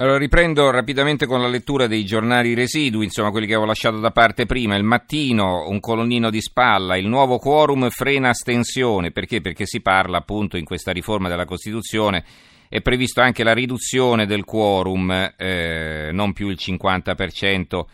Allora 0.00 0.16
riprendo 0.16 0.70
rapidamente 0.70 1.26
con 1.26 1.42
la 1.42 1.46
lettura 1.46 1.86
dei 1.86 2.06
giornali 2.06 2.54
residui, 2.54 3.04
insomma 3.04 3.30
quelli 3.30 3.44
che 3.44 3.52
avevo 3.52 3.68
lasciato 3.68 3.98
da 3.98 4.10
parte 4.10 4.46
prima. 4.46 4.74
Il 4.74 4.82
mattino, 4.82 5.68
un 5.68 5.78
colonnino 5.78 6.30
di 6.30 6.40
spalla, 6.40 6.96
il 6.96 7.06
nuovo 7.06 7.36
quorum 7.36 7.90
frena 7.90 8.30
astensione. 8.30 9.10
Perché? 9.10 9.42
Perché 9.42 9.66
si 9.66 9.82
parla 9.82 10.16
appunto 10.16 10.56
in 10.56 10.64
questa 10.64 10.90
riforma 10.90 11.28
della 11.28 11.44
Costituzione 11.44 12.24
è 12.70 12.80
previsto 12.80 13.20
anche 13.20 13.44
la 13.44 13.52
riduzione 13.52 14.24
del 14.24 14.44
quorum, 14.44 15.34
eh, 15.36 16.08
non 16.12 16.32
più 16.32 16.48
il 16.48 16.56
50%, 16.58 17.86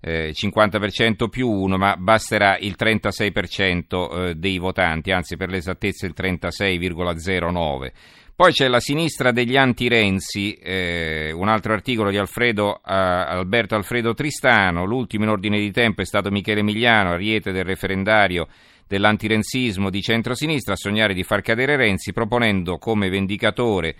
eh, 0.00 0.32
50% 0.34 1.28
più 1.28 1.48
1, 1.48 1.78
ma 1.78 1.96
basterà 1.96 2.58
il 2.58 2.74
36% 2.78 4.28
eh, 4.28 4.34
dei 4.34 4.58
votanti, 4.58 5.10
anzi 5.10 5.38
per 5.38 5.48
l'esattezza 5.48 6.04
il 6.04 6.12
36,09%. 6.14 7.92
Poi 8.36 8.52
c'è 8.52 8.68
la 8.68 8.80
sinistra 8.80 9.32
degli 9.32 9.56
anti-Renzi, 9.56 10.52
eh, 10.56 11.32
un 11.32 11.48
altro 11.48 11.72
articolo 11.72 12.10
di 12.10 12.18
Alfredo, 12.18 12.68
uh, 12.68 12.80
Alberto 12.84 13.76
Alfredo 13.76 14.12
Tristano, 14.12 14.84
l'ultimo 14.84 15.24
in 15.24 15.30
ordine 15.30 15.58
di 15.58 15.70
tempo 15.70 16.02
è 16.02 16.04
stato 16.04 16.30
Michele 16.30 16.60
Emiliano, 16.60 17.12
ariete 17.12 17.50
del 17.50 17.64
referendario 17.64 18.46
dell'antirenzismo 18.86 19.88
di 19.88 20.02
centrosinistra, 20.02 20.74
a 20.74 20.76
sognare 20.76 21.14
di 21.14 21.22
far 21.22 21.40
cadere 21.40 21.76
Renzi 21.76 22.12
proponendo 22.12 22.76
come 22.76 23.08
vendicatore 23.08 23.96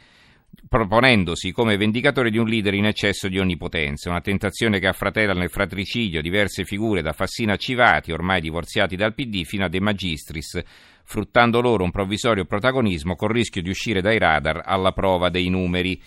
proponendosi 0.69 1.53
come 1.53 1.77
vendicatore 1.77 2.31
di 2.31 2.39
un 2.39 2.47
leader 2.47 2.75
in 2.75 2.87
eccesso 2.87 3.29
di 3.29 3.39
onnipotenza, 3.39 4.11
una 4.11 4.21
tentazione 4.21 4.79
che 4.79 4.87
affratella 4.87 5.33
nel 5.33 5.51
fratricidio 5.51 6.21
diverse 6.21 6.65
figure 6.65 7.03
da 7.03 7.13
Fassina 7.13 7.55
a 7.55 7.57
Civati, 7.57 8.13
ormai 8.13 8.41
divorziati 8.41 8.97
dal 8.97 9.15
PD, 9.15 9.45
fino 9.45 9.65
a 9.65 9.69
De 9.69 9.81
Magistris, 9.81 10.63
fruttando 11.07 11.61
loro 11.61 11.85
un 11.85 11.93
provvisorio 11.93 12.45
protagonismo 12.45 13.15
col 13.15 13.31
rischio 13.31 13.63
di 13.63 13.71
uscire 13.71 14.03
dai 14.03 14.19
radar 14.19 14.63
alla 14.65 14.93
prova 14.93 15.31
dei 15.31 15.49
numeri. 15.49 16.03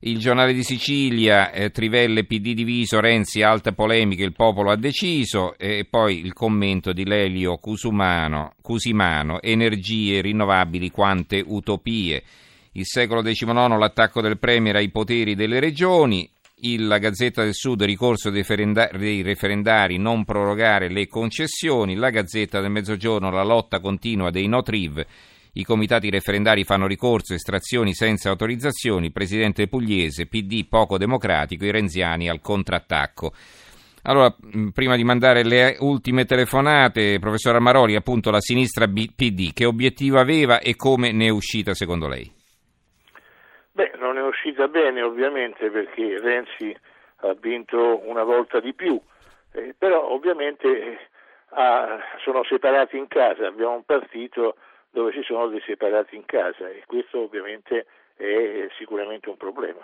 Il 0.00 0.18
giornale 0.18 0.52
di 0.52 0.62
Sicilia, 0.62 1.50
eh, 1.52 1.70
Trivelle 1.70 2.24
PD 2.24 2.52
diviso, 2.52 3.00
Renzi 3.00 3.40
alta 3.42 3.72
polemica, 3.72 4.24
il 4.24 4.34
popolo 4.34 4.70
ha 4.70 4.76
deciso 4.76 5.56
e 5.56 5.86
poi 5.88 6.18
il 6.18 6.34
commento 6.34 6.92
di 6.92 7.06
Lelio 7.06 7.56
Cusumano, 7.56 8.54
Cusimano, 8.60 9.40
energie 9.40 10.20
rinnovabili 10.20 10.90
quante 10.90 11.42
utopie. 11.44 12.22
Il 12.72 12.84
secolo 12.84 13.22
XIX, 13.22 13.78
l'attacco 13.78 14.20
del 14.20 14.38
Premier 14.38 14.76
ai 14.76 14.90
poteri 14.90 15.34
delle 15.34 15.60
regioni, 15.60 16.28
la 16.78 16.98
Gazzetta 16.98 17.42
del 17.42 17.54
Sud, 17.54 17.82
ricorso 17.82 18.30
dei, 18.30 18.40
referendari, 18.40 18.98
dei 18.98 19.22
referendari, 19.22 19.98
non 19.98 20.24
prorogare 20.24 20.88
le 20.88 21.06
concessioni, 21.06 21.94
la 21.94 22.10
Gazzetta 22.10 22.60
del 22.60 22.70
Mezzogiorno, 22.70 23.30
la 23.30 23.44
lotta 23.44 23.80
continua 23.80 24.30
dei 24.30 24.46
no-triv, 24.46 25.04
i 25.52 25.64
comitati 25.64 26.10
referendari 26.10 26.64
fanno 26.64 26.86
ricorso, 26.86 27.34
estrazioni 27.34 27.94
senza 27.94 28.30
autorizzazioni, 28.30 29.10
presidente 29.10 29.68
pugliese, 29.68 30.26
PD 30.26 30.66
poco 30.66 30.98
democratico, 30.98 31.64
i 31.64 31.70
renziani 31.70 32.28
al 32.28 32.40
contrattacco. 32.40 33.32
Allora, 34.02 34.34
prima 34.72 34.96
di 34.96 35.04
mandare 35.04 35.44
le 35.44 35.76
ultime 35.80 36.26
telefonate, 36.26 37.18
professor 37.18 37.56
Amaroli, 37.56 37.96
appunto 37.96 38.30
la 38.30 38.40
sinistra 38.40 38.86
PD, 38.86 39.52
che 39.52 39.64
obiettivo 39.64 40.18
aveva 40.18 40.60
e 40.60 40.76
come 40.76 41.10
ne 41.12 41.26
è 41.26 41.30
uscita 41.30 41.74
secondo 41.74 42.06
lei? 42.06 42.35
Beh, 43.76 43.92
non 43.98 44.16
è 44.16 44.22
uscita 44.22 44.68
bene 44.68 45.02
ovviamente 45.02 45.70
perché 45.70 46.18
Renzi 46.18 46.74
ha 47.16 47.34
vinto 47.34 48.00
una 48.08 48.22
volta 48.22 48.58
di 48.58 48.72
più, 48.72 48.98
eh, 49.52 49.74
però 49.76 50.12
ovviamente 50.12 50.66
eh, 50.66 50.98
ha, 51.50 51.98
sono 52.24 52.42
separati 52.44 52.96
in 52.96 53.06
casa, 53.06 53.46
abbiamo 53.46 53.74
un 53.74 53.84
partito 53.84 54.56
dove 54.88 55.12
ci 55.12 55.22
sono 55.24 55.48
dei 55.48 55.60
separati 55.60 56.16
in 56.16 56.24
casa 56.24 56.70
e 56.70 56.84
questo 56.86 57.20
ovviamente 57.20 57.84
è 58.16 58.66
sicuramente 58.78 59.28
un 59.28 59.36
problema. 59.36 59.82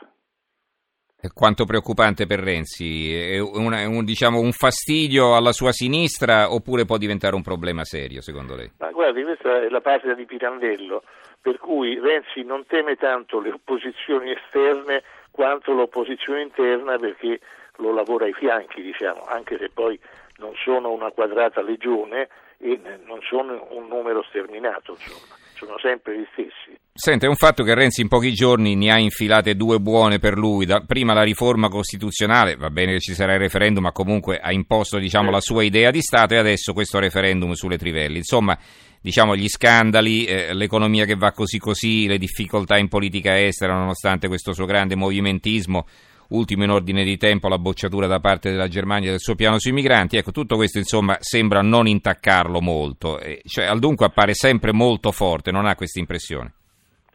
Quanto 1.35 1.67
preoccupante 1.67 2.25
per 2.27 2.41
Renzi? 2.41 3.15
È, 3.15 3.39
una, 3.39 3.81
è 3.81 3.85
un, 3.85 4.05
diciamo, 4.05 4.41
un, 4.41 4.53
fastidio 4.53 5.37
alla 5.37 5.53
sua 5.53 5.71
sinistra 5.71 6.51
oppure 6.51 6.87
può 6.87 6.97
diventare 6.97 7.35
un 7.35 7.43
problema 7.43 7.85
serio 7.85 8.23
secondo 8.23 8.57
lei? 8.57 8.73
Ma 8.79 8.91
guardi, 8.91 9.23
questa 9.23 9.63
è 9.63 9.69
la 9.69 9.83
patria 9.83 10.15
di 10.15 10.25
Pirandello 10.25 11.03
per 11.43 11.59
cui 11.59 11.99
Renzi 11.99 12.45
non 12.45 12.65
teme 12.67 12.95
tanto 12.97 13.41
le 13.41 13.51
opposizioni 13.51 14.31
esterne 14.31 15.03
quanto 15.31 15.73
l'opposizione 15.73 16.43
interna 16.43 16.97
perché 16.99 17.41
lo 17.77 17.93
lavora 17.93 18.27
ai 18.27 18.33
fianchi, 18.33 18.81
diciamo, 18.81 19.25
anche 19.27 19.59
se 19.59 19.69
poi 19.69 19.99
non 20.39 20.53
sono 20.55 20.93
una 20.93 21.11
quadrata 21.11 21.61
legione 21.63 22.29
e 22.59 22.81
non 23.05 23.19
sono 23.23 23.67
un 23.71 23.89
numero 23.89 24.23
sterminato, 24.23 24.93
insomma, 24.93 25.35
sono 25.55 25.79
sempre 25.79 26.19
gli 26.19 26.27
stessi. 26.33 26.79
Senta, 26.95 27.27
è 27.27 27.29
un 27.29 27.37
fatto 27.37 27.65
che 27.65 27.75
Renzi 27.75 28.03
in 28.03 28.09
pochi 28.09 28.33
giorni 28.33 28.77
ne 28.77 28.93
ha 28.93 28.99
infilate 28.99 29.55
due 29.55 29.79
buone 29.79 30.19
per 30.19 30.37
lui. 30.37 30.67
Da, 30.67 30.85
prima 30.87 31.15
la 31.15 31.23
riforma 31.23 31.69
costituzionale, 31.69 32.55
va 32.57 32.71
bene 32.71 32.93
che 32.93 33.01
ci 33.01 33.15
sarà 33.15 33.33
il 33.33 33.41
referendum, 33.41 33.83
ma 33.83 33.93
comunque 33.93 34.39
ha 34.39 34.53
imposto 34.53 34.99
diciamo, 34.99 35.31
la 35.31 35.41
sua 35.41 35.65
idea 35.65 35.91
di 35.91 36.03
Stato 36.03 36.35
e 36.35 36.39
adesso 36.39 36.73
questo 36.73 36.99
referendum 36.99 37.53
sulle 37.53 37.79
trivelle. 37.79 38.19
Insomma, 38.19 38.57
diciamo, 39.03 39.37
gli 39.37 39.49
scandali, 39.49 40.25
eh, 40.25 40.55
l'economia 40.55 41.05
che 41.05 41.17
va 41.17 41.33
così 41.33 41.59
così, 41.59 42.07
le 42.07 42.19
difficoltà 42.19 42.79
in 42.79 42.89
politica 42.89 43.39
estera, 43.39 43.75
nonostante 43.75 44.29
questo 44.29 44.53
suo 44.53 44.65
grande 44.65 44.95
movimentismo, 44.95 45.87
ultimo 46.29 46.65
in 46.65 46.71
ordine 46.71 47.05
di 47.05 47.17
tempo 47.19 47.49
la 47.49 47.59
bocciatura 47.59 48.07
da 48.07 48.21
parte 48.21 48.51
della 48.51 48.69
Germania 48.69 49.11
del 49.11 49.19
suo 49.19 49.35
piano 49.35 49.59
sui 49.59 49.73
migranti, 49.73 50.17
ecco, 50.17 50.31
tutto 50.31 50.57
questo 50.57 50.79
insomma 50.79 51.17
sembra 51.21 51.61
non 51.61 51.87
intaccarlo 51.87 52.61
molto, 52.61 53.19
eh, 53.19 53.43
cioè 53.45 53.67
al 53.67 53.81
dunque 53.81 54.07
appare 54.07 54.35
sempre 54.35 54.73
molto 54.73 55.11
forte, 55.11 55.51
non 55.51 55.67
ha 55.67 55.75
questa 55.75 56.01
impressione? 56.01 56.55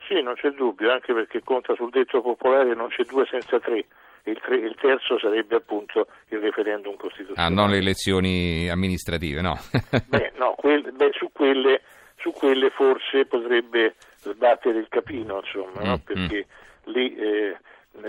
Sì, 0.07 0.21
non 0.21 0.35
c'è 0.35 0.49
dubbio, 0.51 0.91
anche 0.91 1.13
perché 1.13 1.41
conta 1.43 1.73
sul 1.75 1.89
detto 1.89 2.21
popolare 2.21 2.75
non 2.75 2.87
c'è 2.89 3.03
due 3.03 3.25
senza 3.29 3.59
tre. 3.59 3.85
Il, 4.27 4.39
tre, 4.41 4.57
il, 4.57 4.75
terzo 4.75 5.17
sarebbe 5.17 5.55
appunto 5.55 6.07
il 6.29 6.39
referendum 6.39 6.97
costituzionale. 6.97 7.47
Ah, 7.47 7.49
non 7.49 7.69
le 7.69 7.77
elezioni 7.77 8.69
amministrative, 8.69 9.41
no? 9.41 9.57
beh, 10.07 10.33
no 10.35 10.53
quel, 10.57 10.91
beh, 10.91 11.11
su, 11.13 11.31
quelle, 11.31 11.81
su, 12.17 12.31
quelle, 12.31 12.69
forse 12.69 13.25
potrebbe 13.25 13.95
sbattere 14.19 14.79
il 14.79 14.88
capino, 14.89 15.41
insomma, 15.43 15.81
no? 15.81 15.93
Mm, 15.93 16.03
perché 16.03 16.45
mm. 16.45 16.91
lì, 16.91 17.15
eh, 17.15 17.57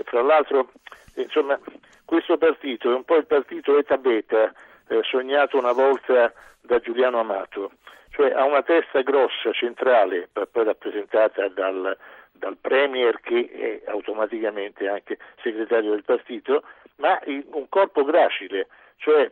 fra 0.03 0.21
l'altro, 0.21 0.71
insomma, 1.15 1.57
questo 2.03 2.37
partito 2.37 2.91
è 2.91 2.95
un 2.95 3.05
po' 3.05 3.15
il 3.15 3.25
partito 3.25 3.77
Eta 3.77 3.97
Beta, 3.97 4.53
eh, 4.87 4.99
sognato 5.03 5.57
una 5.57 5.71
volta 5.71 6.33
da 6.59 6.79
Giuliano 6.79 7.19
Amato, 7.19 7.71
cioè 8.11 8.31
ha 8.31 8.43
una 8.43 8.63
testa 8.63 9.01
grossa, 9.01 9.53
centrale, 9.53 10.27
poi 10.33 10.65
rappresentata 10.65 11.47
dal, 11.47 11.97
dal 12.39 12.57
Premier 12.57 13.19
che 13.19 13.81
è 13.85 13.89
automaticamente 13.89 14.87
anche 14.87 15.19
segretario 15.43 15.91
del 15.91 16.03
partito, 16.03 16.63
ma 16.95 17.19
un 17.25 17.69
corpo 17.69 18.03
gracile, 18.03 18.67
cioè 18.97 19.29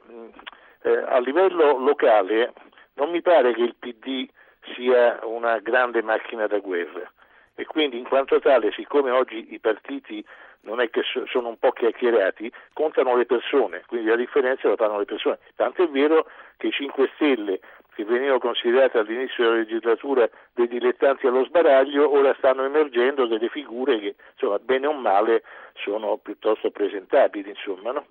eh, 0.83 0.89
a 0.89 1.19
livello 1.19 1.77
locale 1.79 2.53
non 2.93 3.09
mi 3.09 3.21
pare 3.21 3.53
che 3.53 3.61
il 3.61 3.75
PD 3.75 4.27
sia 4.75 5.19
una 5.23 5.59
grande 5.59 6.01
macchina 6.01 6.47
da 6.47 6.59
guerra 6.59 7.11
e 7.55 7.65
quindi 7.65 7.97
in 7.97 8.07
quanto 8.07 8.39
tale, 8.39 8.71
siccome 8.71 9.09
oggi 9.09 9.53
i 9.53 9.59
partiti 9.59 10.23
non 10.61 10.79
è 10.79 10.89
che 10.89 11.01
sono 11.27 11.47
un 11.47 11.57
po' 11.57 11.71
chiacchierati, 11.71 12.51
contano 12.73 13.15
le 13.15 13.25
persone, 13.25 13.83
quindi 13.87 14.09
la 14.09 14.15
differenza 14.15 14.67
la 14.67 14.75
fanno 14.75 14.99
le 14.99 15.05
persone. 15.05 15.39
Tanto 15.55 15.83
è 15.83 15.87
vero 15.87 16.27
che 16.57 16.67
i 16.67 16.71
5 16.71 17.09
Stelle 17.15 17.59
che 17.97 18.05
venivano 18.05 18.37
considerate 18.37 18.99
all'inizio 18.99 19.43
della 19.43 19.55
legislatura 19.55 20.29
dei 20.53 20.67
dilettanti 20.67 21.25
allo 21.25 21.43
sbaraglio, 21.45 22.13
ora 22.13 22.35
stanno 22.37 22.63
emergendo 22.63 23.25
delle 23.25 23.49
figure 23.49 23.97
che, 23.99 24.15
insomma, 24.33 24.59
bene 24.59 24.85
o 24.85 24.93
male, 24.93 25.41
sono 25.83 26.17
piuttosto 26.17 26.69
presentabili, 26.69 27.49
insomma, 27.49 27.93
no? 27.93 28.05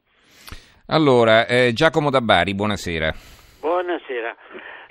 Allora, 0.88 1.46
eh, 1.46 1.70
Giacomo 1.72 2.10
Dabbari, 2.10 2.52
buonasera. 2.56 3.14
Buonasera. 3.60 4.34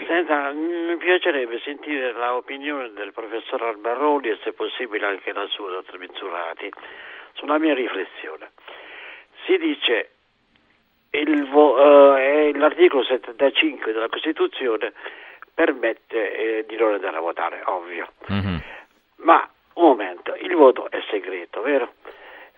Senta, 0.08 0.52
mi 0.52 0.96
piacerebbe 0.96 1.60
sentire 1.60 2.14
l'opinione 2.14 2.94
del 2.94 3.12
professor 3.12 3.64
Albaroli 3.64 4.30
e 4.30 4.40
se 4.44 4.54
possibile 4.54 5.08
anche 5.08 5.34
la 5.34 5.46
sua, 5.48 5.72
dottor 5.72 6.00
Mizzurati, 6.00 6.72
sulla 7.34 7.60
mia 7.60 7.74
riflessione. 7.74 8.52
Si 9.46 9.58
dice 9.58 10.15
vo- 11.50 12.18
eh, 12.18 12.52
l'articolo 12.56 13.04
75 13.04 13.94
della 13.94 14.10
Costituzione 14.10 14.94
permette 15.54 16.36
eh, 16.60 16.66
di 16.68 16.76
non 16.76 16.94
andare 16.94 17.18
a 17.18 17.22
votare, 17.22 17.62
ovvio. 17.66 18.12
Mm-hmm. 18.32 18.58
Ma 19.18 19.50
un 19.76 19.84
momento, 19.84 20.36
il 20.36 20.54
voto 20.56 20.90
è 20.90 21.02
segreto, 21.10 21.62
vero? 21.62 21.94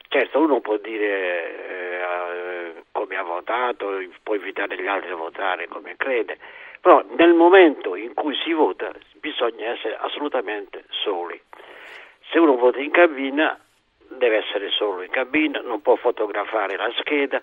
Certo, 0.10 0.40
uno 0.40 0.62
può 0.62 0.78
dire 0.78 1.68
eh, 1.68 2.84
come 2.92 3.16
ha 3.18 3.24
votato, 3.24 4.02
può 4.24 4.36
invitare 4.36 4.82
gli 4.82 4.88
altri 4.88 5.12
a 5.12 5.16
votare 5.16 5.68
come 5.68 5.96
crede, 5.98 6.38
però 6.80 7.04
nel 7.18 7.34
momento 7.34 7.96
in 7.96 8.14
cui 8.14 8.36
si 8.44 8.54
vota 8.54 8.92
bisogna 9.20 9.72
essere 9.72 9.98
assolutamente 10.00 10.86
soli. 10.90 11.40
Se 12.30 12.40
uno 12.40 12.56
vota 12.56 12.80
in 12.80 12.92
cabina 12.92 13.60
deve 14.10 14.38
essere 14.38 14.70
solo 14.70 15.02
in 15.02 15.10
cabina, 15.10 15.60
non 15.62 15.82
può 15.82 15.96
fotografare 15.96 16.78
la 16.78 16.92
scheda, 16.98 17.42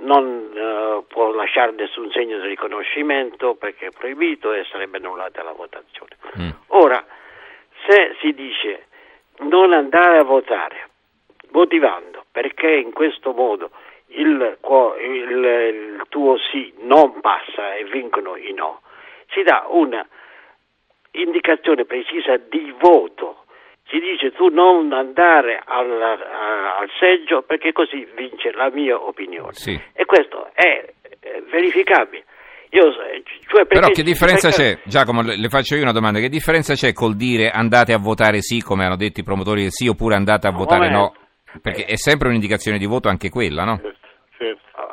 non 0.00 0.50
uh, 0.54 1.06
può 1.06 1.32
lasciare 1.32 1.72
nessun 1.72 2.10
segno 2.10 2.38
di 2.40 2.48
riconoscimento 2.48 3.54
perché 3.54 3.86
è 3.86 3.90
proibito 3.90 4.52
e 4.52 4.64
sarebbe 4.70 4.96
annullata 4.96 5.42
la 5.42 5.52
votazione. 5.52 6.16
Mm. 6.38 6.50
Ora, 6.68 7.04
se 7.86 8.16
si 8.20 8.32
dice 8.32 8.86
non 9.40 9.72
andare 9.72 10.18
a 10.18 10.22
votare, 10.22 10.88
motivando 11.50 12.24
perché 12.30 12.70
in 12.70 12.92
questo 12.92 13.32
modo 13.32 13.70
il, 14.08 14.58
il, 15.00 15.44
il 15.44 16.02
tuo 16.08 16.36
sì 16.38 16.72
non 16.78 17.20
passa 17.20 17.74
e 17.74 17.84
vincono 17.84 18.36
i 18.36 18.52
no, 18.52 18.80
si 19.28 19.42
dà 19.42 19.66
una 19.68 20.06
indicazione 21.12 21.84
precisa 21.84 22.36
di 22.36 22.74
voto. 22.78 23.44
Si 23.90 23.98
dice 23.98 24.30
tu 24.30 24.48
non 24.48 24.92
andare 24.92 25.60
al, 25.64 25.90
al 26.00 26.88
seggio 27.00 27.42
perché 27.42 27.72
così 27.72 28.06
vince 28.14 28.52
la 28.52 28.70
mia 28.70 28.96
opinione. 28.96 29.52
Sì. 29.52 29.72
E 29.92 30.04
questo 30.04 30.48
è 30.54 30.94
verificabile. 31.50 32.24
Io, 32.72 32.92
cioè 33.48 33.66
Però 33.66 33.88
che 33.88 34.04
differenza 34.04 34.48
perché... 34.48 34.76
c'è, 34.76 34.88
Giacomo, 34.88 35.22
le 35.22 35.48
faccio 35.48 35.74
io 35.74 35.82
una 35.82 35.90
domanda, 35.90 36.20
che 36.20 36.28
differenza 36.28 36.74
c'è 36.74 36.92
col 36.92 37.16
dire 37.16 37.50
andate 37.50 37.92
a 37.92 37.98
votare 37.98 38.42
sì, 38.42 38.62
come 38.62 38.84
hanno 38.84 38.94
detto 38.94 39.18
i 39.18 39.24
promotori 39.24 39.62
del 39.62 39.72
sì, 39.72 39.88
oppure 39.88 40.14
andate 40.14 40.46
a 40.46 40.52
votare 40.52 40.88
no? 40.88 41.12
Perché 41.60 41.84
è 41.84 41.96
sempre 41.96 42.28
un'indicazione 42.28 42.78
di 42.78 42.86
voto 42.86 43.08
anche 43.08 43.28
quella, 43.28 43.64
no? 43.64 43.80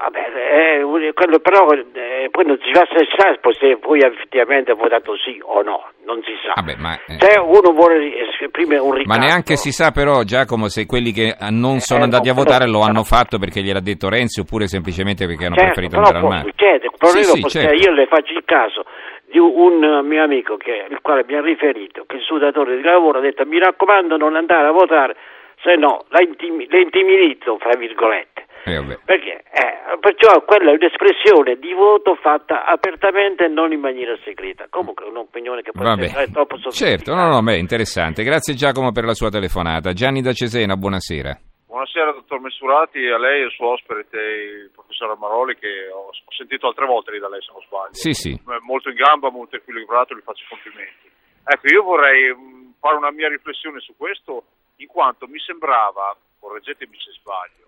Vabbè, 0.08 0.80
eh, 0.80 1.14
quello 1.14 1.40
però 1.40 1.68
eh, 1.74 2.30
poi 2.32 2.46
non 2.46 2.58
si 2.64 2.72
sa 2.72 2.86
se 2.88 3.78
poi 3.78 4.00
effettivamente 4.00 4.72
votato 4.72 5.18
sì 5.18 5.38
o 5.44 5.62
no, 5.62 5.84
non 6.06 6.22
si 6.24 6.32
sa. 6.46 6.54
Vabbè, 6.56 6.76
ma, 6.78 6.94
eh, 6.94 7.18
se 7.20 7.38
uno 7.40 7.74
vuole 7.74 8.30
esprimere 8.40 8.80
un 8.80 8.94
ricatto... 8.94 9.20
Ma 9.20 9.26
neanche 9.26 9.58
si 9.58 9.72
sa 9.72 9.92
però, 9.92 10.24
Giacomo, 10.24 10.70
se 10.70 10.86
quelli 10.86 11.12
che 11.12 11.36
non 11.50 11.80
sono 11.80 12.02
eh, 12.02 12.04
andati 12.04 12.28
no, 12.28 12.32
a 12.32 12.36
votare 12.36 12.68
lo 12.70 12.82
hanno 12.82 13.04
fatto 13.04 13.38
perché 13.38 13.62
gliel'ha 13.62 13.82
detto 13.82 14.08
Renzi 14.08 14.40
oppure 14.40 14.68
semplicemente 14.68 15.26
perché 15.26 15.46
hanno 15.46 15.56
certo, 15.56 15.74
preferito 15.74 15.98
andare 15.98 16.18
al 16.18 16.24
mare. 16.24 16.54
Certo, 16.56 17.08
sì, 17.08 17.24
sì, 17.24 17.42
certo. 17.50 17.74
io 17.74 17.92
le 17.92 18.08
faccio 18.08 18.32
il 18.32 18.44
caso 18.46 18.86
di 19.30 19.40
un 19.40 20.08
mio 20.08 20.24
amico 20.24 20.56
che, 20.56 20.86
il 20.90 21.00
quale 21.02 21.26
mi 21.28 21.36
ha 21.36 21.42
riferito 21.42 22.06
che 22.08 22.16
il 22.16 22.22
suo 22.22 22.38
datore 22.38 22.78
di 22.78 22.82
lavoro 22.82 23.18
ha 23.18 23.22
detto 23.22 23.46
mi 23.46 23.60
raccomando 23.60 24.16
non 24.16 24.38
andare 24.38 24.68
a 24.68 24.72
votare 24.72 25.18
se 25.62 25.76
no 25.76 26.06
la, 26.10 26.22
intimi- 26.22 26.68
la 26.70 26.78
intimidito, 26.78 27.58
fra 27.58 27.76
virgolette. 27.76 28.46
Eh, 28.68 29.00
Perché, 29.06 29.44
eh, 29.48 29.98
perciò 30.00 30.44
quella 30.44 30.72
è 30.72 30.76
un'espressione 30.76 31.56
di 31.58 31.72
voto 31.74 32.16
fatta 32.16 32.66
apertamente 32.66 33.46
e 33.46 33.48
non 33.48 33.72
in 33.72 33.80
maniera 33.80 34.18
segreta. 34.24 34.68
Comunque 34.70 35.06
è 35.06 35.10
un'opinione 35.10 35.62
che 35.62 35.72
può 35.72 35.84
Vabbè. 35.84 36.04
essere 36.04 36.32
troppo 36.32 36.58
Certo, 36.58 37.16
no, 37.16 37.28
no, 37.28 37.42
beh, 37.42 37.58
interessante. 37.58 38.24
Grazie 38.24 38.54
Giacomo 38.56 38.92
per 38.92 39.06
la 39.06 39.14
sua 39.14 39.30
telefonata. 39.30 39.94
Gianni 39.94 40.22
da 40.22 40.34
Cesena, 40.34 40.76
buonasera. 40.76 41.40
Buonasera 41.68 42.12
dottor 42.12 42.40
Messurati, 42.42 43.06
a 43.06 43.18
lei 43.18 43.42
e 43.42 43.44
al 43.46 43.52
suo 43.52 43.74
ospite 43.74 44.18
il 44.18 44.72
professor 44.74 45.12
Amaroli 45.12 45.56
che 45.58 45.90
ho, 45.94 46.10
sentito 46.36 46.68
altre 46.68 46.86
volte 46.86 47.12
lì 47.12 47.20
da 47.20 47.30
lei 47.30 47.42
se 47.42 47.52
non 47.52 47.62
sbaglio. 47.62 47.94
Sì, 47.94 48.14
sì. 48.14 48.40
Molto 48.62 48.90
in 48.90 48.96
gamba, 48.96 49.30
molto 49.30 49.56
equilibrato, 49.56 50.16
gli 50.16 50.22
faccio 50.24 50.46
complimenti. 50.50 51.10
Ecco, 51.44 51.68
io 51.68 51.84
vorrei 51.84 52.34
mm, 52.34 52.72
fare 52.80 52.96
una 52.96 53.12
mia 53.12 53.30
riflessione 53.30 53.80
su 53.80 53.96
questo 53.96 54.44
in 54.78 54.88
quanto 54.88 55.28
mi 55.28 55.40
sembrava, 55.40 56.16
correggetemi 56.40 56.98
se 57.00 57.12
sbaglio, 57.20 57.67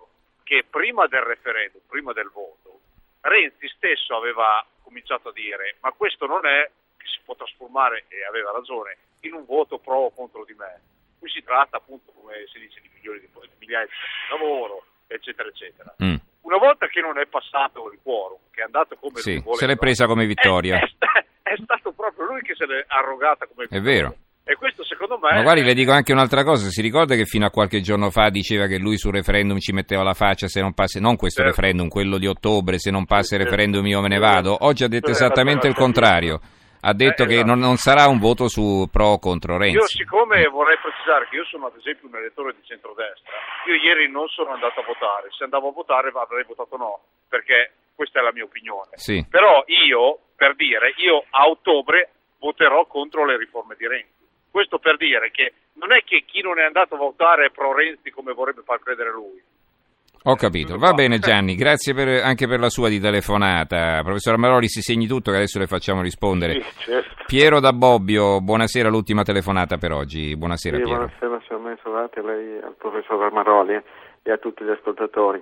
che 0.49 0.65
prima 0.67 1.05
del 1.05 1.21
referendum, 1.21 1.79
prima 1.85 2.11
del 2.11 2.31
voto, 2.33 2.79
Renzi 3.21 3.69
stesso 3.75 4.15
aveva 4.15 4.65
cominciato 4.81 5.29
a 5.29 5.31
dire 5.31 5.75
ma 5.81 5.91
questo 5.91 6.25
non 6.25 6.43
è 6.47 6.67
che 6.97 7.05
si 7.05 7.19
può 7.23 7.35
trasformare, 7.35 8.05
e 8.07 8.25
aveva 8.25 8.49
ragione, 8.49 8.97
in 9.21 9.33
un 9.33 9.45
voto 9.45 9.77
pro 9.77 10.09
o 10.09 10.11
contro 10.11 10.43
di 10.45 10.55
me. 10.57 10.81
Qui 11.19 11.29
si 11.29 11.43
tratta 11.43 11.77
appunto, 11.77 12.11
come 12.13 12.45
si 12.51 12.57
dice, 12.57 12.81
di 12.81 12.89
milioni 12.91 13.19
di, 13.19 13.27
di 13.27 13.55
migliaia 13.59 13.85
di 13.85 13.91
posti 13.91 14.15
di 14.25 14.31
lavoro, 14.31 14.85
eccetera, 15.05 15.49
eccetera. 15.49 15.93
Mm. 16.03 16.15
Una 16.41 16.57
volta 16.57 16.87
che 16.87 16.99
non 16.99 17.19
è 17.19 17.27
passato 17.27 17.91
il 17.91 17.99
quorum, 18.01 18.39
che 18.49 18.61
è 18.61 18.63
andato 18.63 18.95
come 18.95 19.19
sì, 19.19 19.39
se 19.53 19.67
l'è 19.67 19.77
presa 19.77 20.07
come 20.07 20.25
vittoria. 20.25 20.79
È, 20.79 20.81
è, 20.97 21.53
è, 21.53 21.55
stato 21.61 21.91
proprio 21.91 22.25
lui 22.25 22.41
che 22.41 22.55
se 22.55 22.65
l'è 22.65 22.83
arrogata 22.87 23.45
come 23.45 23.67
vittoria. 23.69 23.77
È 23.77 23.93
vero. 23.93 24.15
E 24.49 24.55
questo 24.55 24.83
secondo 24.83 25.19
me... 25.19 25.29
Ma 25.31 25.43
guardi, 25.43 25.61
le 25.61 25.75
dico 25.75 25.91
anche 25.91 26.11
un'altra 26.11 26.43
cosa, 26.43 26.69
si 26.69 26.81
ricorda 26.81 27.13
che 27.13 27.25
fino 27.25 27.45
a 27.45 27.51
qualche 27.51 27.81
giorno 27.81 28.09
fa 28.09 28.29
diceva 28.29 28.65
che 28.65 28.79
lui 28.79 28.97
sul 28.97 29.13
referendum 29.13 29.59
ci 29.59 29.73
metteva 29.73 30.01
la 30.01 30.15
faccia 30.15 30.47
se 30.47 30.59
non 30.59 30.73
passa, 30.73 30.99
non 30.99 31.17
questo 31.17 31.43
certo. 31.43 31.55
referendum, 31.55 31.87
quello 31.87 32.17
di 32.17 32.25
ottobre, 32.25 32.79
se 32.79 32.89
non 32.89 33.05
passa 33.05 33.35
il 33.35 33.43
referendum 33.43 33.85
io 33.85 34.01
me 34.01 34.07
ne 34.07 34.17
vado. 34.17 34.57
Oggi 34.65 34.83
ha 34.83 34.87
detto 34.87 35.11
esattamente 35.11 35.67
il 35.67 35.75
contrario. 35.75 36.41
Ha 36.81 36.93
detto 36.93 37.23
eh, 37.23 37.27
che 37.27 37.33
esatto. 37.33 37.47
non, 37.47 37.59
non, 37.59 37.75
sarà 37.77 38.07
un 38.07 38.17
voto 38.17 38.47
su 38.47 38.89
pro 38.91 39.09
o 39.13 39.19
contro 39.19 39.55
Renzi. 39.55 39.77
Io 39.77 39.85
siccome 39.85 40.47
vorrei 40.47 40.77
precisare 40.81 41.27
che 41.29 41.35
io 41.35 41.45
sono 41.45 41.67
ad 41.67 41.77
esempio 41.77 42.07
un 42.07 42.15
elettore 42.15 42.55
di 42.55 42.65
centrodestra, 42.65 43.29
io 43.67 43.75
ieri 43.75 44.09
non 44.09 44.27
sono 44.29 44.49
andato 44.49 44.79
a 44.79 44.83
votare, 44.83 45.29
se 45.29 45.43
andavo 45.43 45.69
a 45.69 45.73
votare 45.73 46.09
avrei 46.09 46.43
votato 46.47 46.75
no, 46.75 47.01
perché 47.27 47.73
questa 47.93 48.21
è 48.21 48.23
la 48.23 48.33
mia 48.33 48.45
opinione. 48.45 48.97
Sì. 48.97 49.23
Però 49.29 49.61
io, 49.67 50.33
per 50.35 50.55
dire, 50.55 50.95
io 50.97 51.25
a 51.29 51.45
ottobre 51.45 52.09
voterò 52.39 52.87
contro 52.87 53.25
le 53.25 53.37
riforme 53.37 53.75
di 53.77 53.85
Renzi. 53.85 54.18
Questo 54.51 54.79
per 54.79 54.97
dire 54.97 55.31
che 55.31 55.53
non 55.73 55.91
è 55.93 56.03
che 56.03 56.23
chi 56.25 56.41
non 56.41 56.59
è 56.59 56.63
andato 56.63 56.95
a 56.95 56.97
votare 56.97 57.45
è 57.45 57.49
pro 57.51 57.73
Renzi 57.73 58.11
come 58.11 58.33
vorrebbe 58.33 58.61
far 58.63 58.79
credere 58.79 59.11
lui. 59.11 59.41
Ho 60.23 60.35
capito, 60.35 60.77
va 60.77 60.91
bene 60.91 61.17
Gianni, 61.19 61.55
grazie 61.55 61.93
per, 61.93 62.21
anche 62.21 62.45
per 62.45 62.59
la 62.59 62.69
sua 62.69 62.89
di 62.89 62.99
telefonata. 62.99 64.01
Professor 64.03 64.33
Amaroli 64.33 64.67
si 64.67 64.81
segni 64.81 65.07
tutto 65.07 65.31
che 65.31 65.37
adesso 65.37 65.59
le 65.59 65.65
facciamo 65.65 66.01
rispondere. 66.01 66.61
Sì, 66.61 66.91
certo. 66.91 67.23
Piero 67.25 67.61
da 67.61 67.71
Bobbio, 67.71 68.41
buonasera, 68.41 68.89
l'ultima 68.89 69.23
telefonata 69.23 69.77
per 69.77 69.93
oggi. 69.93 70.35
Buonasera 70.35 70.75
sì, 70.75 70.83
Piero. 70.83 70.97
Buonasera 71.05 71.41
signor 71.47 71.61
Mensolati, 71.61 72.19
a 72.19 72.23
lei, 72.23 72.57
al 72.61 72.75
professor 72.77 73.23
Amaroli 73.23 73.81
e 74.23 74.31
a 74.31 74.37
tutti 74.37 74.65
gli 74.65 74.69
ascoltatori. 74.69 75.41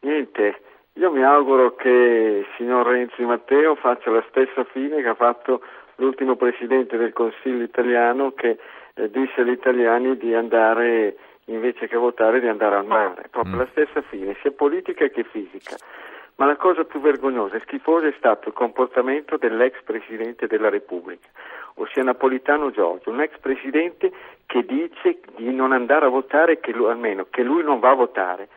Niente, 0.00 0.60
io 0.94 1.10
mi 1.10 1.22
auguro 1.22 1.74
che 1.74 1.88
il 1.88 2.46
signor 2.56 2.86
Renzi 2.86 3.22
Matteo 3.22 3.76
faccia 3.76 4.10
la 4.10 4.24
stessa 4.28 4.64
fine 4.64 5.00
che 5.00 5.08
ha 5.08 5.14
fatto 5.14 5.62
l'ultimo 5.98 6.36
Presidente 6.36 6.96
del 6.96 7.12
Consiglio 7.12 7.62
italiano 7.62 8.32
che 8.32 8.58
eh, 8.94 9.10
disse 9.10 9.40
agli 9.40 9.50
italiani 9.50 10.16
di 10.16 10.34
andare, 10.34 11.16
invece 11.46 11.86
che 11.86 11.96
votare, 11.96 12.40
di 12.40 12.48
andare 12.48 12.76
al 12.76 12.86
mare. 12.86 13.28
Proprio 13.30 13.56
mm. 13.56 13.58
la 13.58 13.68
stessa 13.70 14.02
fine, 14.02 14.36
sia 14.40 14.50
politica 14.50 15.06
che 15.08 15.24
fisica. 15.24 15.76
Ma 16.36 16.46
la 16.46 16.56
cosa 16.56 16.84
più 16.84 17.00
vergognosa 17.00 17.56
e 17.56 17.60
schifosa 17.60 18.06
è 18.06 18.14
stato 18.16 18.48
il 18.48 18.54
comportamento 18.54 19.36
dell'ex 19.36 19.82
Presidente 19.82 20.46
della 20.46 20.68
Repubblica, 20.68 21.26
ossia 21.74 22.04
Napolitano 22.04 22.70
Giorgio, 22.70 23.10
un 23.10 23.20
ex 23.20 23.36
Presidente 23.40 24.12
che 24.46 24.64
dice 24.64 25.18
di 25.34 25.52
non 25.52 25.72
andare 25.72 26.06
a 26.06 26.10
votare, 26.10 26.60
che 26.60 26.70
lui, 26.70 26.88
almeno 26.88 27.26
che 27.28 27.42
lui 27.42 27.64
non 27.64 27.80
va 27.80 27.90
a 27.90 27.94
votare 27.94 28.48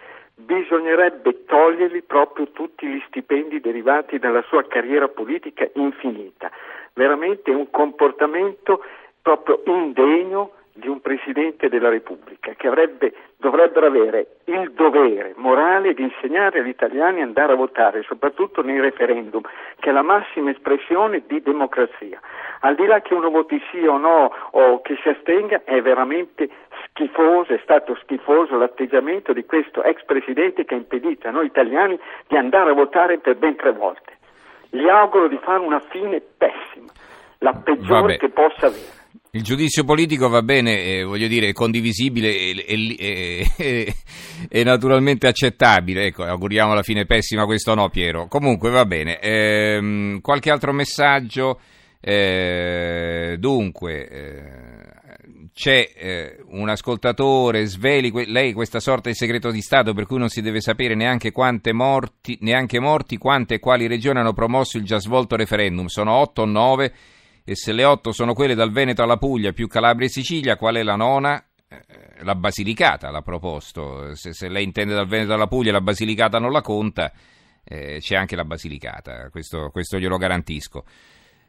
bisognerebbe 0.41 1.45
togliergli 1.45 2.03
proprio 2.03 2.47
tutti 2.51 2.87
gli 2.87 3.01
stipendi 3.07 3.59
derivati 3.59 4.19
dalla 4.19 4.43
sua 4.47 4.65
carriera 4.67 5.07
politica 5.07 5.67
infinita. 5.73 6.51
Veramente 6.93 7.51
un 7.51 7.69
comportamento 7.69 8.83
proprio 9.21 9.61
indegno 9.65 10.51
di 10.73 10.87
un 10.87 11.01
Presidente 11.01 11.69
della 11.69 11.89
Repubblica 11.89 12.53
che 12.53 12.67
avrebbe, 12.67 13.13
dovrebbero 13.37 13.87
avere 13.87 14.37
il 14.45 14.71
dovere 14.71 15.33
morale 15.35 15.93
di 15.93 16.03
insegnare 16.03 16.59
agli 16.59 16.69
italiani 16.69 17.21
ad 17.21 17.27
andare 17.27 17.53
a 17.53 17.55
votare, 17.55 18.03
soprattutto 18.03 18.61
nei 18.61 18.79
referendum, 18.79 19.41
che 19.79 19.89
è 19.89 19.93
la 19.93 20.01
massima 20.01 20.51
espressione 20.51 21.23
di 21.27 21.41
democrazia. 21.41 22.19
Al 22.61 22.75
di 22.75 22.85
là 22.85 23.01
che 23.01 23.13
uno 23.13 23.29
voti 23.29 23.61
sì 23.71 23.85
o 23.85 23.97
no 23.97 24.33
o 24.51 24.81
che 24.81 24.97
si 25.01 25.09
astenga, 25.09 25.63
è 25.63 25.81
veramente 25.81 26.49
schifoso, 26.85 27.53
è 27.53 27.59
stato 27.63 27.95
schifoso 28.01 28.57
l'atteggiamento 28.57 29.33
di 29.33 29.45
questo 29.45 29.83
ex 29.83 30.03
Presidente 30.05 30.65
che 30.65 30.73
ha 30.73 30.77
impedito 30.77 31.27
a 31.27 31.31
noi 31.31 31.47
italiani 31.47 31.99
di 32.27 32.37
andare 32.37 32.71
a 32.71 32.73
votare 32.73 33.17
per 33.17 33.35
ben 33.35 33.55
tre 33.55 33.71
volte 33.71 34.19
gli 34.71 34.87
auguro 34.87 35.27
di 35.27 35.37
fare 35.43 35.59
una 35.59 35.81
fine 35.81 36.21
pessima, 36.21 36.91
la 37.39 37.53
peggiore 37.53 38.01
Vabbè. 38.01 38.17
che 38.17 38.29
possa 38.29 38.67
avere. 38.67 39.00
Il 39.33 39.43
giudizio 39.43 39.85
politico 39.85 40.27
va 40.27 40.41
bene, 40.41 40.83
eh, 40.83 41.03
voglio 41.03 41.29
dire, 41.29 41.47
è 41.47 41.53
condivisibile 41.53 42.35
e, 43.55 44.63
naturalmente 44.65 45.25
accettabile. 45.27 46.07
Ecco, 46.07 46.23
auguriamo 46.23 46.73
la 46.73 46.83
fine 46.83 47.05
pessima, 47.05 47.45
questo 47.45 47.73
no, 47.73 47.87
Piero. 47.87 48.27
Comunque 48.27 48.69
va 48.71 48.85
bene. 48.85 49.19
Ehm, 49.19 50.19
qualche 50.19 50.51
altro 50.51 50.73
messaggio? 50.73 51.61
Eh, 52.01 53.37
dunque, 53.39 54.09
eh, 54.09 55.49
c'è 55.53 55.89
eh, 55.95 56.43
un 56.49 56.67
ascoltatore, 56.67 57.65
sveli 57.67 58.09
que- 58.09 58.25
lei 58.25 58.51
questa 58.51 58.81
sorta 58.81 59.07
di 59.07 59.15
segreto 59.15 59.49
di 59.49 59.61
Stato 59.61 59.93
per 59.93 60.07
cui 60.07 60.17
non 60.17 60.27
si 60.27 60.41
deve 60.41 60.59
sapere 60.59 60.93
neanche 60.93 61.31
quante 61.31 61.71
morti, 61.71 62.37
neanche 62.41 62.81
morti, 62.81 63.15
quante 63.15 63.53
e 63.53 63.59
quali 63.59 63.87
regioni 63.87 64.19
hanno 64.19 64.33
promosso 64.33 64.75
il 64.75 64.83
già 64.83 64.99
svolto 64.99 65.37
referendum. 65.37 65.85
Sono 65.85 66.11
8 66.15 66.41
o 66.41 66.45
9 66.45 66.93
e 67.43 67.55
se 67.55 67.71
le 67.71 67.83
8 67.83 68.11
sono 68.11 68.33
quelle 68.33 68.55
dal 68.55 68.71
Veneto 68.71 69.03
alla 69.03 69.17
Puglia 69.17 69.51
più 69.51 69.67
Calabria 69.67 70.07
e 70.07 70.11
Sicilia, 70.11 70.55
qual 70.55 70.75
è 70.75 70.83
la 70.83 70.95
nona? 70.95 71.43
Eh, 71.67 72.23
la 72.23 72.35
Basilicata 72.35 73.09
l'ha 73.09 73.21
proposto. 73.21 74.15
Se, 74.15 74.33
se, 74.33 74.47
lei 74.49 74.63
intende 74.63 74.93
dal 74.93 75.07
Veneto 75.07 75.33
alla 75.33 75.47
Puglia 75.47 75.71
la 75.71 75.81
Basilicata 75.81 76.39
non 76.39 76.51
la 76.51 76.61
conta, 76.61 77.11
eh, 77.63 77.97
c'è 77.99 78.15
anche 78.15 78.35
la 78.35 78.45
Basilicata, 78.45 79.29
questo, 79.29 79.69
questo 79.71 79.97
glielo 79.97 80.17
garantisco 80.17 80.83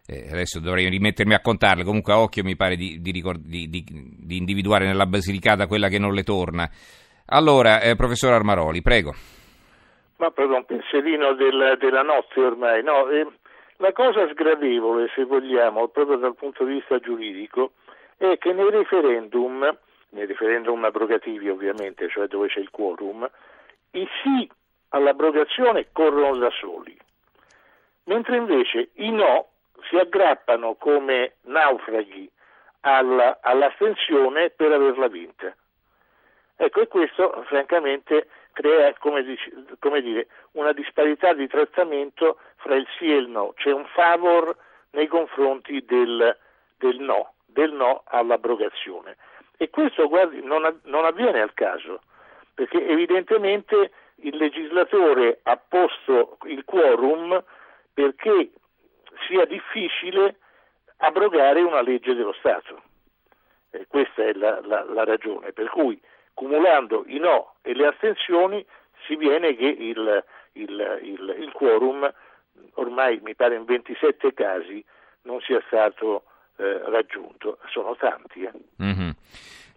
eh, 0.07 0.29
adesso 0.31 0.59
dovrei 0.59 0.89
rimettermi 0.89 1.35
a 1.35 1.41
contarle, 1.41 1.85
comunque 1.85 2.13
a 2.13 2.19
occhio 2.19 2.43
mi 2.43 2.57
pare 2.57 2.77
di, 2.77 3.01
di, 3.01 3.13
di, 3.13 3.69
di 3.71 4.37
individuare 4.37 4.87
nella 4.87 5.07
Basilicata 5.07 5.67
quella 5.67 5.89
che 5.89 5.99
non 5.99 6.13
le 6.13 6.23
torna. 6.23 6.69
Allora, 7.27 7.81
eh, 7.81 7.95
professor 7.95 8.33
Armaroli, 8.33 8.83
prego. 8.83 9.15
Ma 10.19 10.31
proprio 10.31 10.57
un 10.57 10.65
pensierino 10.65 11.35
del, 11.35 11.77
della 11.79 12.03
notte 12.03 12.41
ormai. 12.41 12.83
No, 12.83 13.09
eh, 13.11 13.27
la 13.83 13.93
cosa 13.93 14.29
sgradevole, 14.29 15.11
se 15.13 15.25
vogliamo, 15.25 15.89
proprio 15.89 16.17
dal 16.17 16.37
punto 16.37 16.65
di 16.65 16.75
vista 16.75 17.01
giuridico, 17.01 17.73
è 18.17 18.39
che 18.39 18.53
nei 18.53 18.71
referendum, 18.71 19.77
nei 20.11 20.27
referendum 20.27 20.85
abrogativi 20.85 21.49
ovviamente, 21.49 22.09
cioè 22.09 22.29
dove 22.29 22.47
c'è 22.47 22.61
il 22.61 22.71
quorum, 22.71 23.29
i 23.91 24.09
sì 24.23 24.49
all'abrogazione 24.91 25.89
corrono 25.91 26.37
da 26.37 26.51
soli, 26.51 26.97
mentre 28.05 28.37
invece 28.37 28.91
i 28.95 29.11
no 29.11 29.49
si 29.89 29.97
aggrappano 29.97 30.77
come 30.77 31.35
naufraghi 31.43 32.31
alla, 32.83 33.41
all'astensione 33.43 34.51
per 34.51 34.71
averla 34.71 35.09
vinta. 35.09 35.53
Ecco, 36.55 36.83
e 36.83 36.87
questo 36.87 37.43
francamente 37.49 38.29
crea, 38.53 38.93
come, 38.99 39.23
dice, 39.23 39.51
come 39.79 40.01
dire, 40.01 40.29
una 40.53 40.73
disparità 40.73 41.33
di 41.33 41.47
trattamento 41.49 42.39
fra 42.57 42.75
il 42.75 42.87
sì 42.99 43.11
e 43.11 43.17
il 43.17 43.29
no, 43.29 43.53
c'è 43.57 43.73
un 43.73 43.87
favor 43.87 44.57
nei 44.91 45.07
confronti 45.07 45.85
del, 45.85 46.37
del 46.79 46.99
no, 47.01 47.35
del 47.47 47.73
no 47.73 48.03
all'abrogazione. 48.07 49.17
E 49.57 49.71
questo 49.71 50.09
guardi, 50.09 50.43
non, 50.43 50.81
non 50.85 51.05
avviene 51.05 51.41
al 51.41 51.55
caso, 51.55 52.01
perché 52.55 52.87
evidentemente 52.87 53.93
il 54.17 54.37
legislatore 54.37 55.41
ha 55.43 55.57
posto 55.57 56.39
il 56.45 56.65
quorum 56.65 57.43
perché 57.93 58.51
sia 59.27 59.45
difficile 59.45 60.37
abrogare 60.99 61.63
una 61.63 61.83
legge 61.83 62.15
dello 62.15 62.33
Stato. 62.33 62.83
E 63.71 63.87
questa 63.89 64.25
è 64.25 64.33
la, 64.35 64.61
la, 64.65 64.85
la, 64.85 65.05
ragione, 65.05 65.53
per 65.53 65.69
cui 65.71 66.01
cumulando 66.35 67.05
i 67.07 67.19
no 67.19 67.55
e 67.63 67.75
le 67.75 67.89
astensioni 67.89 68.65
si 69.07 69.17
viene 69.17 69.55
che 69.55 69.67
il, 69.67 70.25
il, 70.53 71.01
il, 71.03 71.37
il 71.41 71.53
quorum 71.53 72.11
ormai 72.75 73.21
mi 73.23 73.35
pare 73.35 73.57
in 73.57 73.65
27 73.65 74.33
casi 74.35 74.85
non 75.23 75.41
sia 75.41 75.63
stato 75.67 76.25
eh, 76.57 76.83
raggiunto, 76.91 77.59
sono 77.71 77.97
tanti. 77.97 78.43
Eh. 78.43 78.53
Mm-hmm. 78.83 79.11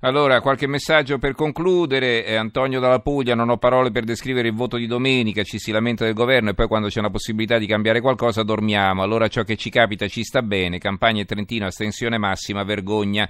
Allora, 0.01 0.41
qualche 0.41 0.67
messaggio 0.67 1.17
per 1.17 1.33
concludere. 1.33 2.25
Eh, 2.25 2.35
Antonio 2.35 2.79
dalla 2.79 2.99
Puglia, 2.99 3.33
non 3.33 3.49
ho 3.49 3.57
parole 3.57 3.91
per 3.91 4.03
descrivere 4.03 4.49
il 4.49 4.53
voto 4.53 4.77
di 4.77 4.87
domenica, 4.87 5.43
ci 5.43 5.57
si 5.57 5.71
lamenta 5.71 6.03
del 6.03 6.13
governo 6.13 6.49
e 6.49 6.53
poi 6.53 6.67
quando 6.67 6.89
c'è 6.89 6.99
una 6.99 7.09
possibilità 7.09 7.57
di 7.57 7.65
cambiare 7.65 8.01
qualcosa 8.01 8.43
dormiamo. 8.43 9.01
Allora 9.01 9.27
ciò 9.27 9.43
che 9.43 9.55
ci 9.55 9.69
capita 9.69 10.07
ci 10.07 10.23
sta 10.23 10.41
bene. 10.41 10.77
Campagna 10.77 11.21
e 11.21 11.25
Trentino, 11.25 11.65
astensione 11.65 12.17
massima, 12.17 12.63
vergogna. 12.63 13.27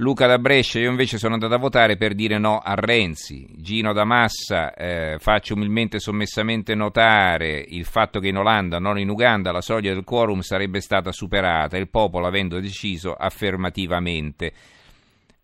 Luca 0.00 0.28
da 0.28 0.38
Brescia, 0.38 0.78
io 0.78 0.90
invece 0.90 1.18
sono 1.18 1.34
andato 1.34 1.54
a 1.54 1.58
votare 1.58 1.96
per 1.96 2.14
dire 2.14 2.38
no 2.38 2.58
a 2.58 2.74
Renzi. 2.74 3.48
Gino 3.56 3.92
da 3.92 4.04
Massa, 4.04 4.72
eh, 4.72 5.16
faccio 5.18 5.54
umilmente 5.54 5.96
e 5.96 6.00
sommessamente 6.00 6.76
notare 6.76 7.64
il 7.66 7.84
fatto 7.84 8.20
che 8.20 8.28
in 8.28 8.36
Olanda, 8.36 8.78
non 8.78 9.00
in 9.00 9.08
Uganda, 9.08 9.50
la 9.50 9.60
soglia 9.60 9.92
del 9.92 10.04
quorum 10.04 10.38
sarebbe 10.38 10.80
stata 10.80 11.10
superata, 11.10 11.76
il 11.76 11.88
popolo 11.88 12.28
avendo 12.28 12.60
deciso 12.60 13.12
affermativamente. 13.12 14.52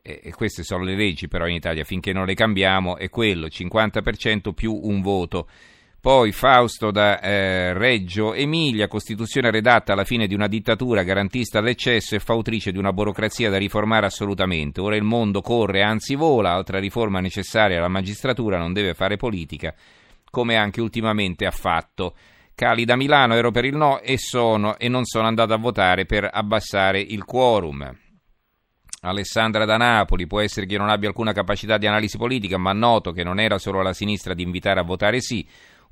E 0.00 0.32
queste 0.36 0.62
sono 0.62 0.84
le 0.84 0.94
leggi 0.94 1.26
però 1.26 1.48
in 1.48 1.54
Italia, 1.54 1.82
finché 1.82 2.12
non 2.12 2.24
le 2.24 2.34
cambiamo, 2.34 2.96
è 2.96 3.08
quello, 3.08 3.48
50% 3.48 4.52
più 4.52 4.72
un 4.72 5.00
voto. 5.00 5.48
Poi 6.04 6.32
Fausto 6.32 6.90
da 6.90 7.18
eh, 7.18 7.72
Reggio 7.72 8.34
Emilia, 8.34 8.88
Costituzione 8.88 9.50
redatta 9.50 9.94
alla 9.94 10.04
fine 10.04 10.26
di 10.26 10.34
una 10.34 10.48
dittatura 10.48 11.02
garantista 11.02 11.60
all'eccesso 11.60 12.14
e 12.14 12.18
fautrice 12.18 12.72
di 12.72 12.76
una 12.76 12.92
burocrazia 12.92 13.48
da 13.48 13.56
riformare 13.56 14.04
assolutamente. 14.04 14.82
Ora 14.82 14.96
il 14.96 15.02
mondo 15.02 15.40
corre, 15.40 15.82
anzi 15.82 16.14
vola, 16.14 16.52
altra 16.52 16.78
riforma 16.78 17.20
necessaria 17.20 17.78
alla 17.78 17.88
magistratura 17.88 18.58
non 18.58 18.74
deve 18.74 18.92
fare 18.92 19.16
politica, 19.16 19.74
come 20.30 20.56
anche 20.56 20.82
ultimamente 20.82 21.46
ha 21.46 21.50
fatto. 21.50 22.14
Cali 22.54 22.84
da 22.84 22.96
Milano, 22.96 23.32
ero 23.32 23.50
per 23.50 23.64
il 23.64 23.74
no 23.74 24.00
e, 24.00 24.18
sono, 24.18 24.76
e 24.76 24.90
non 24.90 25.06
sono 25.06 25.26
andato 25.26 25.54
a 25.54 25.58
votare 25.58 26.04
per 26.04 26.28
abbassare 26.30 27.00
il 27.00 27.24
quorum. 27.24 27.96
Alessandra 29.00 29.64
da 29.64 29.78
Napoli, 29.78 30.26
può 30.26 30.40
essere 30.40 30.66
che 30.66 30.76
non 30.76 30.90
abbia 30.90 31.08
alcuna 31.08 31.32
capacità 31.32 31.78
di 31.78 31.86
analisi 31.86 32.18
politica, 32.18 32.58
ma 32.58 32.72
noto 32.72 33.12
che 33.12 33.24
non 33.24 33.40
era 33.40 33.56
solo 33.56 33.80
la 33.80 33.94
sinistra 33.94 34.34
di 34.34 34.42
invitare 34.42 34.80
a 34.80 34.84
votare 34.84 35.20
sì, 35.20 35.46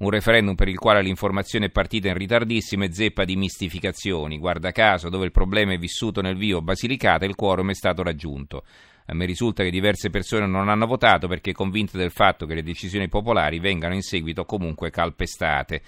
un 0.04 0.11
referendum 0.11 0.54
per 0.54 0.68
il 0.68 0.78
quale 0.78 1.00
l'informazione 1.02 1.66
è 1.66 1.71
partita 1.71 2.09
in 2.09 2.16
ritardissimo 2.16 2.85
e 2.85 2.92
zeppa 2.92 3.25
di 3.25 3.37
mistificazioni. 3.37 4.38
Guarda 4.38 4.71
caso, 4.73 5.09
dove 5.09 5.25
il 5.25 5.32
problema 5.32 5.73
è 5.73 5.78
vissuto 5.78 6.21
nel 6.21 6.37
vivo 6.37 6.61
Basilicata, 6.61 7.25
il 7.25 7.37
quorum 7.37 7.71
è 7.71 7.75
stato 7.75 8.02
raggiunto. 8.02 8.64
A 9.06 9.14
me 9.14 9.26
risulta 9.26 9.62
che 9.62 9.71
diverse 9.71 10.11
persone 10.11 10.47
non 10.47 10.68
hanno 10.68 10.87
votato 10.87 11.28
perché 11.28 11.52
convinte 11.52 11.99
del 11.99 12.11
fatto 12.11 12.47
che 12.47 12.54
le 12.54 12.62
decisioni 12.62 13.09
popolari 13.09 13.59
vengano 13.59 13.94
in 13.94 14.02
seguito 14.02 14.44
comunque 14.44 14.90
calpestate. 14.90 15.82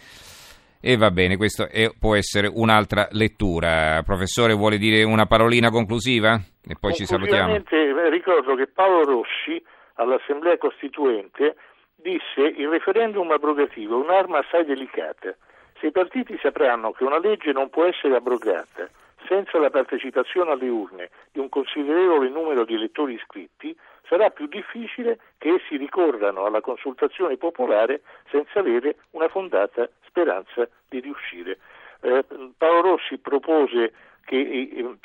E 0.80 0.96
va 0.96 1.10
bene, 1.10 1.36
questa 1.36 1.68
può 1.98 2.14
essere 2.14 2.48
un'altra 2.52 3.08
lettura. 3.12 4.02
Professore, 4.04 4.52
vuole 4.52 4.76
dire 4.76 5.02
una 5.02 5.26
parolina 5.26 5.70
conclusiva? 5.70 6.38
E 6.66 6.76
poi 6.78 6.92
ci 6.92 7.06
salutiamo. 7.06 7.62
Ricordo 8.10 8.54
che 8.54 8.66
Paolo 8.66 9.04
Rossi 9.04 9.62
all'Assemblea 9.94 10.58
Costituente 10.58 11.56
disse 12.04 12.40
il 12.40 12.68
referendum 12.68 13.30
abrogativo 13.30 13.98
è 13.98 14.04
un'arma 14.04 14.38
assai 14.38 14.66
delicata. 14.66 15.34
Se 15.80 15.86
i 15.86 15.90
partiti 15.90 16.38
sapranno 16.40 16.92
che 16.92 17.02
una 17.02 17.18
legge 17.18 17.50
non 17.52 17.70
può 17.70 17.84
essere 17.84 18.14
abrogata 18.14 18.88
senza 19.26 19.58
la 19.58 19.70
partecipazione 19.70 20.50
alle 20.50 20.68
urne 20.68 21.08
di 21.32 21.40
un 21.40 21.48
considerevole 21.48 22.28
numero 22.28 22.66
di 22.66 22.74
elettori 22.74 23.14
iscritti, 23.14 23.74
sarà 24.06 24.28
più 24.28 24.46
difficile 24.46 25.18
che 25.38 25.54
essi 25.54 25.78
ricorrano 25.78 26.44
alla 26.44 26.60
consultazione 26.60 27.38
popolare 27.38 28.02
senza 28.28 28.58
avere 28.58 28.96
una 29.12 29.28
fondata 29.28 29.88
speranza 30.06 30.68
di 30.86 31.00
riuscire. 31.00 31.58
Eh, 32.00 32.22
Paolo 32.58 32.82
Rossi 32.82 33.16
propose 33.16 33.94
che 34.26 34.36
eh, 34.36 34.96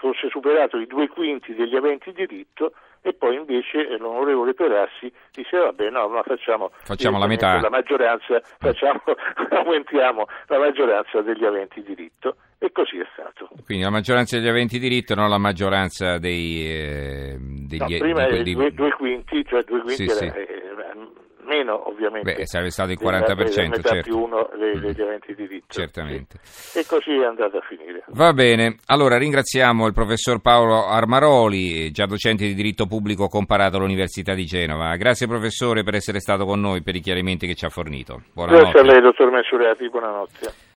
fosse 0.00 0.30
superato 0.30 0.78
i 0.78 0.86
due 0.86 1.08
quinti 1.08 1.54
degli 1.54 1.76
aventi 1.76 2.12
diritto 2.12 2.72
e 3.06 3.14
poi 3.14 3.36
invece 3.36 3.86
eh, 3.86 3.98
l'onorevole 3.98 4.52
Perassi 4.52 5.12
disse 5.30 5.56
vabbè 5.56 5.90
no 5.90 6.08
ma 6.08 6.22
facciamo, 6.24 6.72
facciamo 6.82 7.18
la 7.18 7.28
metà. 7.28 7.60
la 7.60 7.70
maggioranza 7.70 8.40
facciamo, 8.58 9.00
aumentiamo 9.50 10.26
la 10.48 10.58
maggioranza 10.58 11.22
degli 11.22 11.44
aventi 11.44 11.82
diritto. 11.82 12.34
E 12.58 12.72
così 12.72 12.98
è 12.98 13.06
stato. 13.12 13.50
Quindi 13.66 13.84
la 13.84 13.90
maggioranza 13.90 14.38
degli 14.38 14.48
aventi 14.48 14.78
diritto 14.78 15.14
non 15.14 15.28
la 15.28 15.38
maggioranza 15.38 16.18
dei, 16.18 16.64
eh, 16.66 17.36
degli 17.38 17.78
no, 17.78 17.86
prima 17.98 18.26
di, 18.28 18.54
due, 18.54 18.72
due, 18.72 18.90
quinti 18.92 19.44
cioè 19.44 19.62
due 19.62 19.82
quinti 19.82 20.08
sì, 20.08 20.24
era, 20.24 20.32
sì. 20.32 20.55
Meno 21.66 21.88
ovviamente. 21.88 22.34
Beh, 22.34 22.46
sarebbe 22.46 22.70
stato 22.70 22.92
il 22.92 22.98
40%, 23.00 23.68
metà 23.68 23.88
certo. 23.90 24.02
più 24.02 24.18
uno 24.18 24.48
dei, 24.56 24.78
degli 24.78 25.02
aventi 25.02 25.34
diritto. 25.34 25.66
Certamente. 25.74 26.38
Sì. 26.42 26.78
E 26.78 26.86
così 26.86 27.10
è 27.10 27.24
andata 27.24 27.58
a 27.58 27.60
finire. 27.62 28.04
Va 28.08 28.32
bene, 28.32 28.76
allora 28.86 29.18
ringraziamo 29.18 29.86
il 29.86 29.92
professor 29.92 30.40
Paolo 30.40 30.86
Armaroli, 30.86 31.90
già 31.90 32.06
docente 32.06 32.44
di 32.44 32.54
diritto 32.54 32.86
pubblico 32.86 33.26
comparato 33.26 33.78
all'Università 33.78 34.34
di 34.34 34.44
Genova. 34.44 34.94
Grazie 34.94 35.26
professore 35.26 35.82
per 35.82 35.96
essere 35.96 36.20
stato 36.20 36.44
con 36.44 36.60
noi, 36.60 36.82
per 36.82 36.94
i 36.94 37.00
chiarimenti 37.00 37.46
che 37.48 37.54
ci 37.54 37.64
ha 37.64 37.68
fornito. 37.68 38.22
Buonanotte. 38.32 38.70
Grazie 38.70 38.80
a 38.80 38.92
lei, 38.92 39.02
dottor 39.02 39.30
Messurati, 39.30 39.88
buonanotte. 39.88 40.64